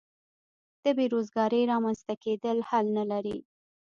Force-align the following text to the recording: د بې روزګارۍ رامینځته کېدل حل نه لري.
د 0.83 0.85
بې 0.97 1.05
روزګارۍ 1.13 1.61
رامینځته 1.71 2.13
کېدل 2.23 2.57
حل 2.69 2.85
نه 2.97 3.03
لري. 3.11 3.37